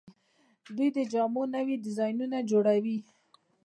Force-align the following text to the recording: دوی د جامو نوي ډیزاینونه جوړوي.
دوی 0.75 0.89
د 0.97 0.99
جامو 1.11 1.43
نوي 1.55 1.75
ډیزاینونه 1.85 2.37
جوړوي. 2.51 2.97